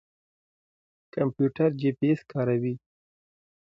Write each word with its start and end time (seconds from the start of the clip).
کمپيوټر 1.13 1.69
جيپي 1.79 2.05
اېس 2.11 2.21
کاروي. 2.31 2.73